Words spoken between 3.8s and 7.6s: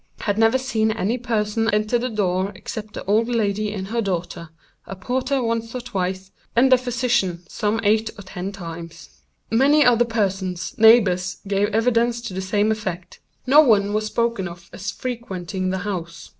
her daughter, a porter once or twice, and a physician